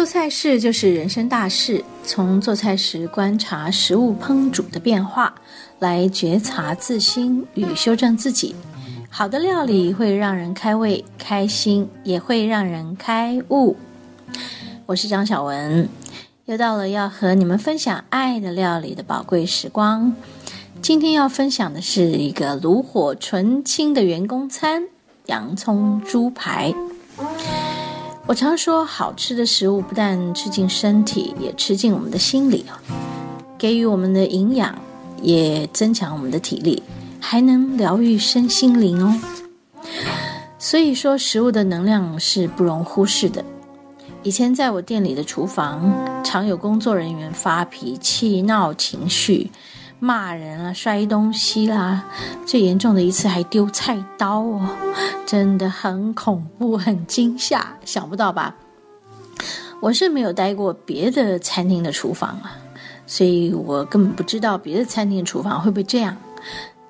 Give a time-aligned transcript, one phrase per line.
[0.00, 5.34] 做菜事就是人生大事，从做菜时观察食物烹煮的变化，
[5.78, 8.56] 来觉察自心与修正自己。
[9.10, 13.76] 好的料理会让人开胃、开心，也会让人开悟。
[14.86, 15.86] 我是张小文，
[16.46, 20.14] 又到了要和你们分享爱的料理的宝贵时光。
[20.80, 24.82] 今天要分享的是一个炉火纯青的员工餐——
[25.28, 26.72] 洋葱猪排。
[28.30, 32.78] 我常说，好吃的食物不但吃进身体，也吃进我们的心里啊，
[33.58, 34.72] 给予我们的营养，
[35.20, 36.80] 也增强我们的体力，
[37.18, 39.20] 还能疗愈身心灵哦。
[40.60, 43.44] 所以说，食物的能量是不容忽视的。
[44.22, 49.50] 以前在我店里的厨房，常有工作人员发脾气、闹情绪。
[50.00, 52.02] 骂人啊，摔东西啦，
[52.46, 54.66] 最严重的一次还丢菜刀哦，
[55.26, 58.56] 真的很恐怖，很惊吓，想不到吧？
[59.80, 62.56] 我是没有待过别的餐厅的厨房啊，
[63.06, 66.16] 所以我根本不知道别的餐厅的厨房会不会这样。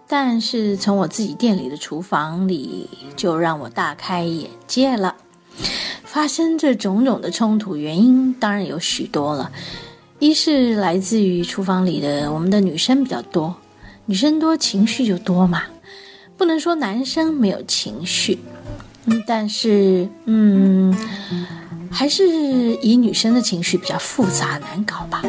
[0.06, 5.14] 但是从我自己店里的厨房里，就让我大开眼界了。
[6.04, 9.52] 发生这种种的冲突原因，当然有许多了。
[10.20, 13.56] 一是来自于厨房里的我们的女生比较多，
[14.04, 15.62] 女生多情绪就多嘛，
[16.36, 18.38] 不能说男生没有情绪，
[19.06, 20.94] 嗯，但是嗯，
[21.90, 22.28] 还是
[22.82, 25.22] 以女生的情绪比较复杂难搞吧。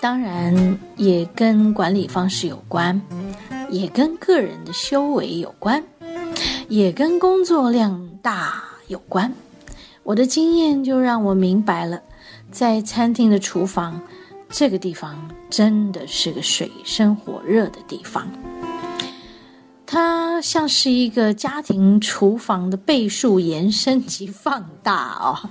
[0.00, 3.02] 当然也跟管理方式有关，
[3.70, 5.82] 也跟个人的修为有关，
[6.68, 9.32] 也跟工作量大有关。
[10.04, 12.00] 我的经验就让我明白了。
[12.52, 13.98] 在餐厅的厨房，
[14.50, 18.30] 这个地方真的是个水深火热的地方。
[19.86, 25.50] 它像是一个家庭厨房的倍数延伸及放大哦。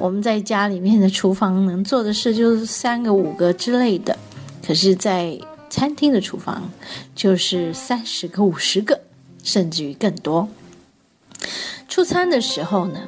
[0.00, 4.16] 我们在家里面的厨房能做的事就是三个五个之类的，
[4.64, 6.68] 可是，在餐厅的厨房
[7.14, 9.00] 就是三十个、五十个，
[9.42, 10.48] 甚至于更多。
[11.88, 13.00] 出餐的时候呢？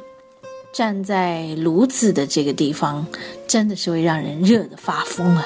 [0.71, 3.05] 站在炉子的这个地方，
[3.47, 5.45] 真的是会让人热的发疯啊！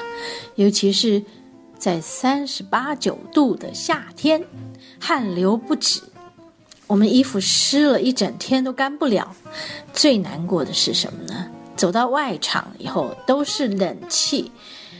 [0.55, 1.23] 尤其是
[1.77, 4.43] 在三十八九度的夏天，
[4.99, 6.01] 汗流不止，
[6.87, 9.33] 我们衣服湿了一整天都干不了。
[9.93, 11.47] 最难过的是什么呢？
[11.75, 14.51] 走到外场以后，都是冷气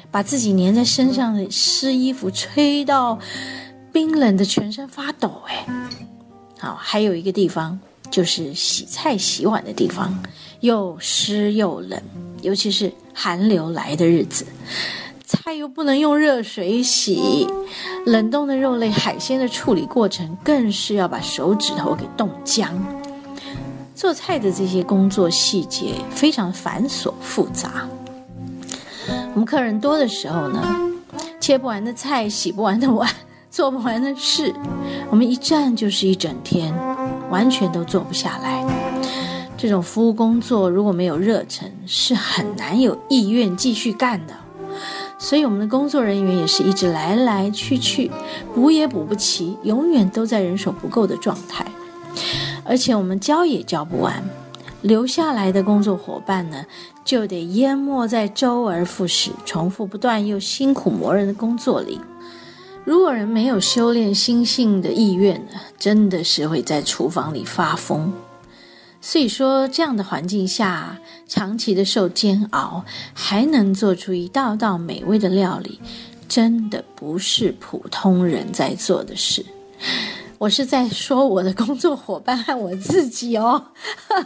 [0.09, 3.19] 把自己粘在身上的湿衣服吹到
[3.91, 5.41] 冰冷的全身发抖。
[5.47, 5.65] 哎，
[6.57, 7.79] 好，还有一个地方。
[8.13, 10.15] 就是洗菜洗碗的地方，
[10.59, 11.99] 又湿又冷，
[12.43, 14.45] 尤其是寒流来的日子，
[15.25, 17.47] 菜又不能用热水洗，
[18.05, 22.71] 冷冻的肉类、海鲜的处理过程更是要把手指头给冻僵。
[23.95, 27.89] 做菜的这些工作细节非常繁琐复杂。
[29.33, 30.91] 我们客人多的时候呢，
[31.39, 33.09] 切不完的菜、洗不完的碗、
[33.49, 34.53] 做不完的事，
[35.09, 36.71] 我们一站就是一整天。
[37.33, 38.63] 完全都做不下来，
[39.57, 44.35] 这种服务工作如果没有热忱，是很难有意愿继续干的。
[45.17, 48.11] 所以我们的工作人员也是一直来来去去，
[48.53, 51.65] 补也补不齐，永远都在人手不够的状态。
[52.63, 54.23] 而且我们教也教不完，
[54.83, 56.63] 留下来的工作伙伴呢，
[57.03, 61.99] 就得淹没在周而复始、重复不断又辛苦磨人的工作里。
[62.85, 68.11] 如果人没有修炼心性的意愿呢，真的是会在厨房里发疯。
[68.99, 70.97] 所以说，这样的环境下，
[71.27, 72.83] 长期的受煎熬，
[73.13, 75.79] 还能做出一道道美味的料理，
[76.27, 79.45] 真的不是普通人在做的事。
[80.37, 83.63] 我是在说我的工作伙伴和我自己哦，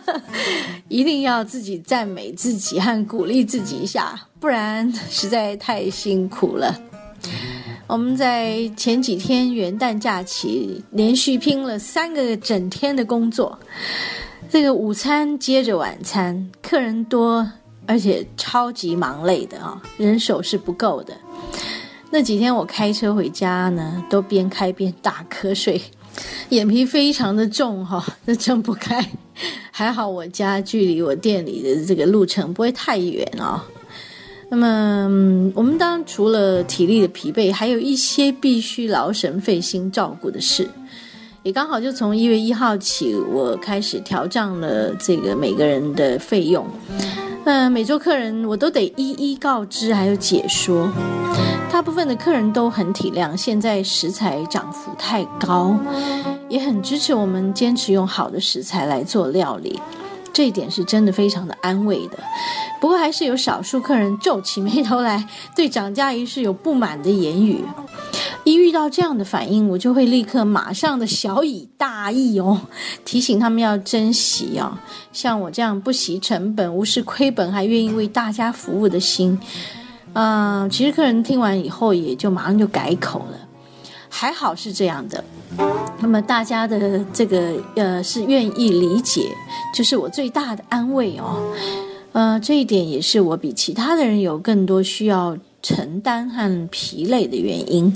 [0.90, 6.76] 一定要自己赞美自己和鼓励自己一下，不然实在太辛苦了。
[7.88, 13.58] 我们在前几天元旦假期连续拼了三个整天的工作，
[14.50, 17.50] 这个午餐接着晚餐，客人多，
[17.86, 21.16] 而且超级忙累的啊，人手是不够的。
[22.12, 25.82] 那几天我开车回家呢，都边开边打瞌睡，
[26.50, 29.10] 眼皮非常的重哈，那睁不开。
[29.72, 33.66] 还好我家距离我店里的这个路程不会太远啊。
[34.50, 40.68] 那么，我们当除了体力的疲惫，还有一些必须劳神费心照顾的事。
[41.44, 46.66] 也刚好就从一月一号起，我开始调账了这个每个人的费用。
[47.46, 50.90] 嗯，每桌客人我都得一一告知，还有解说。
[51.70, 55.78] 大部分的客人都很体谅，现在食材涨幅太高，
[56.50, 59.80] 也很支持我们坚持用好的食材来做料理。
[60.38, 62.20] 这点是真的非常的安慰的。
[62.80, 67.66] 不过还是有少数客人皱起眉头来，对涨价一事有不满的言语。
[68.44, 72.62] 一遇到这样的反应，我就会立刻马上的小以大义哦，
[73.04, 74.78] 提醒他们要珍惜哦。
[75.12, 79.40] 像我这样不惜成本、无视亏本，还愿意为大家服务的心，
[80.14, 83.40] 嗯，其实客人听完以后也就马上就改口了。
[84.08, 85.24] 还好是这样的，
[86.00, 89.30] 那么大家的这个呃是愿意理解，
[89.74, 91.54] 就是我最大的安慰哦。
[92.14, 97.96] 呃，这一点也是我比其他的人有更多需要承担和疲累的原因。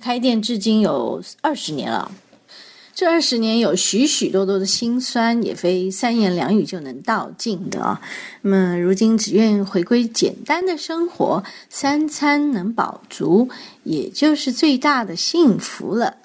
[0.00, 2.10] 开店至今有二十年了，
[2.94, 8.00] 这二十年有许许多多的辛酸，也非三言两语就能道尽的啊。
[8.42, 13.48] 那么如今只愿回归简单的生活，三餐能饱足，
[13.84, 16.16] 也就是最大的幸福了。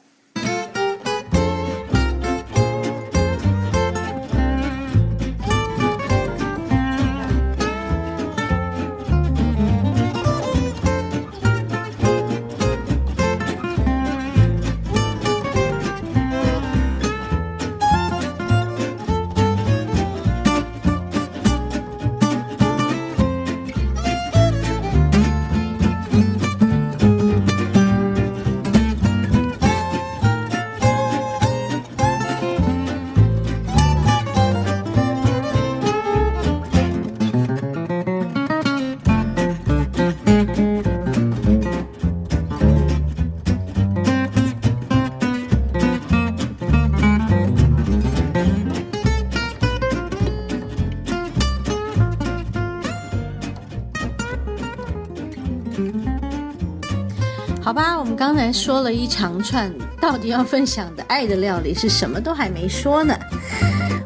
[57.62, 63.16] 好吧，我们刚才说了一长串，到底要分享的爱的料理是什么都还没说呢。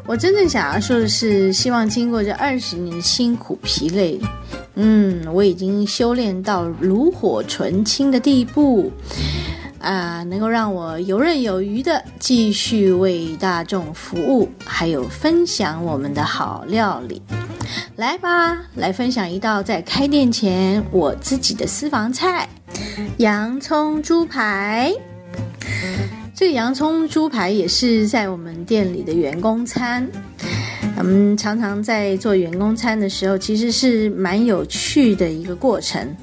[0.06, 4.20] 我真正想要说的是，希望经过这二十年的辛苦疲累，
[4.74, 8.92] 嗯，我已经修炼到炉火纯青的地步，
[9.80, 17.20] 啊，能够让我游刃有余的继续为大众服务，还有分享我们的好料理。
[17.96, 22.48] 来吧，来分享一道在开店前我自己的私房菜。
[23.18, 24.92] 洋葱猪排，
[26.34, 30.06] 这个洋葱猪排也是在我们店里的员工餐。
[30.98, 36.14] 我们常常在做员工餐的时候，其实是蛮有趣的一个过程。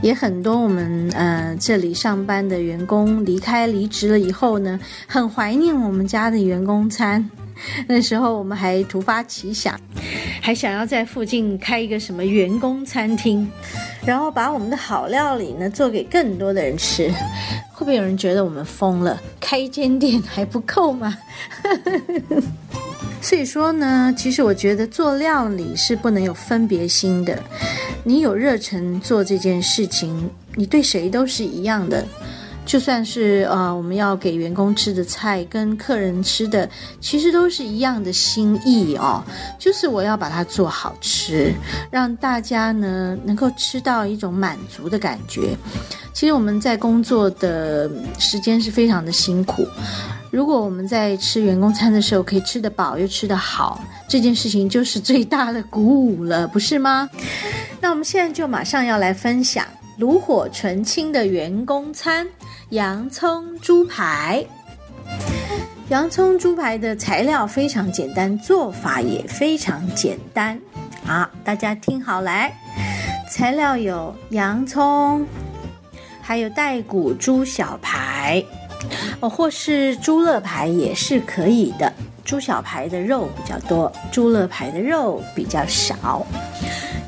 [0.00, 7.30] 也很多我们呃这里上班的员工离开离职了以后呢，很怀念我们家的员工餐。
[7.86, 9.78] 那时候我们还突发奇想，
[10.42, 13.50] 还想要在附近开一个什么员工餐厅。
[14.04, 17.08] 然后把我们的好料理呢做给更多的人吃，
[17.72, 19.18] 会不会有人觉得我们疯了？
[19.38, 21.16] 开一间店还不够吗？
[23.22, 27.40] 所以说呢，其实我觉得做料理是不能有分别心的。
[28.02, 32.04] 你有热忱做这件事情，你对谁都是一样的。
[32.72, 36.66] 就算是呃，我们要给员工吃的菜，跟客人吃的，
[37.02, 39.22] 其实都是一样的心意哦。
[39.58, 41.52] 就是我要把它做好吃，
[41.90, 45.54] 让大家呢能够吃到一种满足的感觉。
[46.14, 49.68] 其实我们在工作的时间是非常的辛苦，
[50.30, 57.06] 如果我们在吃员工餐的时候可以吃得饱又吃得好，这件事情就是最大的鼓舞了，不是吗？
[57.82, 59.62] 那我们现在就马上要来分享。
[59.98, 62.26] 炉火纯青的员工餐，
[62.70, 64.44] 洋葱猪排。
[65.88, 70.58] 洋葱猪排的材料非常简单，做法也非常简单。
[71.04, 72.54] 好，大家听好来，
[73.30, 75.26] 材料有洋葱，
[76.22, 78.42] 还有带骨猪小排，
[79.20, 81.92] 哦，或是猪肋排也是可以的。
[82.24, 86.24] 猪小排的肉比较多，猪肋排的肉比较少。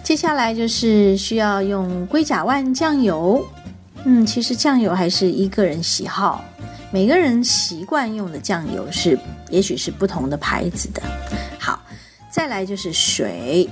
[0.05, 3.43] 接下来就是需要用龟甲万酱油，
[4.05, 6.45] 嗯，其实酱油还是一个人喜好，
[6.93, 9.19] 每个人习惯用的酱油是，
[9.49, 11.03] 也许是不同的牌子的。
[11.59, 11.83] 好，
[12.31, 13.67] 再来就是水，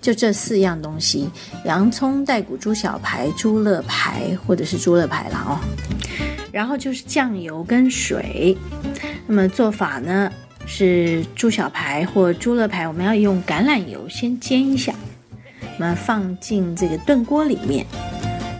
[0.00, 1.28] 就这四样东西：
[1.64, 5.58] 洋葱、带骨猪小排、猪肋排或者是猪肋排了哦。
[6.52, 8.56] 然后就是酱油跟水。
[9.26, 10.30] 那么做法呢
[10.64, 14.94] 是猪小排或猪肋排，我们要用橄榄油先煎一下。
[15.82, 17.84] 我们放进这个炖锅里面，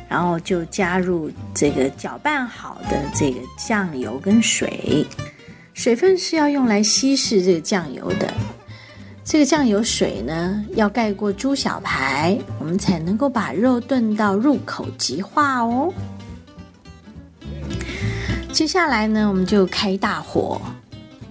[0.09, 5.07] 然后就加入这个搅拌好的这个酱油跟水，
[5.73, 8.29] 水分是要用来稀释这个酱油的。
[9.23, 15.95] 这个酱油水呢，要盖过猪小排，我们才能够把肉炖到入口即化哦。
[18.51, 20.61] 接下来呢，我们就开大火，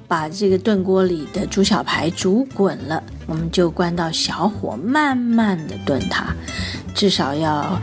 [0.08, 3.04] 把这个炖锅里的猪小排煮滚了。
[3.28, 6.34] 我们就关到小火，慢慢的炖它，
[6.94, 7.80] 至少要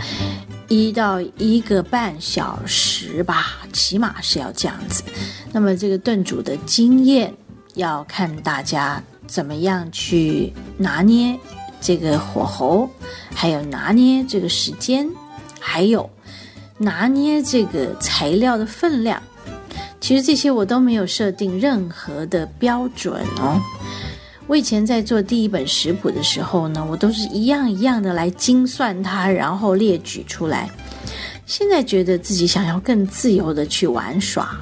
[0.69, 5.03] 一到一个半小时吧，起码是要这样子。
[5.53, 7.35] 那么这个炖煮的经验，
[7.75, 11.39] 要看大家怎么样去拿捏
[11.81, 12.91] 这个火候，
[13.35, 15.09] 还有拿捏这个时间，
[15.59, 16.09] 还有
[16.77, 19.23] 拿捏这个材料的分量。
[20.01, 23.61] 其实这些我都没有设定任何的标准哦。
[24.49, 30.71] 我以前在做第一本食谱的时候呢，我都是一样一样的来精算它，然后列举出来。
[31.45, 34.59] 现在觉得自己想要更自由的去玩耍，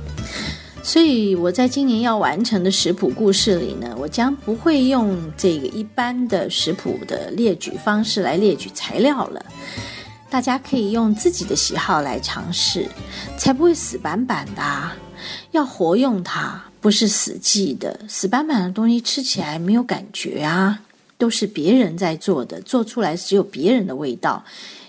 [0.82, 9.44] 所以我在今年要完成的食谱故事里呢，我将不会用这个一般的食谱的列举方式来列举材料了。
[10.28, 12.88] 大家可以用自己的喜好来尝试，
[13.38, 14.62] 才不会死板板的。
[15.52, 18.00] 要活用它，不是死记的。
[18.08, 20.80] 死板板的东西吃起来没有感觉啊，
[21.18, 24.44] 都是别人在做的，做出来只有别人的味道。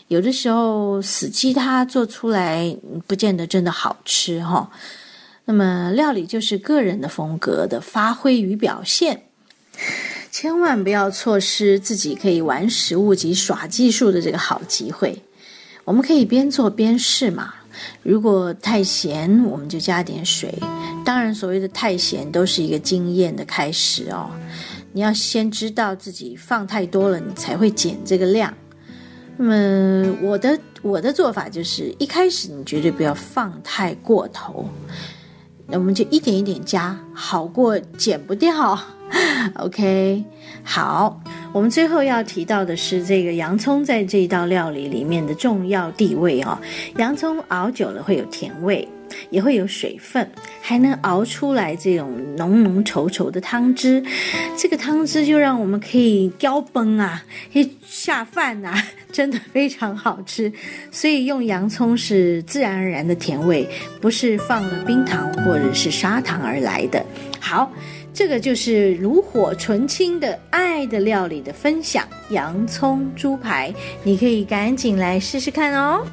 [0.07, 2.77] 有的时候死记它做出来，
[3.07, 4.71] 不见得真的好吃哈。
[5.45, 9.23] 那么料理就是个人的风格的发挥与表现，
[10.31, 15.23] 千万不要错失自己可以玩食物及耍技术的这个好机会。
[15.83, 17.53] 我们可以边做边试嘛。
[18.03, 20.53] 如果太咸，我们就加点水。
[21.05, 24.29] 当然，所谓的太咸都是一个经验的开始哦。
[24.93, 28.53] 你要先知道自己放太多了，你才会减这个量。
[29.37, 34.67] 那么，我的我的做法就是，一开始你绝对不要放太过头。
[35.67, 38.79] 那我们就一点一点加，好过减不掉。
[39.55, 40.25] OK，
[40.63, 41.21] 好。
[41.57, 46.55] 我们最后要提到的是，这个洋葱在这一道料理里面的重要地位哦。
[46.97, 48.87] 洋葱熬久了会有甜味，
[49.31, 50.29] 也会有水分，
[50.61, 54.03] 还能熬出来这种浓浓稠稠的汤汁。
[54.55, 58.71] 这个汤汁就让我们可以浇崩啊，可以下饭呐，
[59.11, 60.53] 真的非常好吃。
[60.91, 63.67] 所以用洋葱是自然而然的甜味，
[63.99, 67.03] 不是放了冰糖或者是砂糖而来的。
[67.39, 67.73] 好。
[68.17, 73.71] 这个就是炉火纯青的爱的料理的分享，洋葱猪排，
[74.01, 76.03] 你可以赶紧来试试看哦。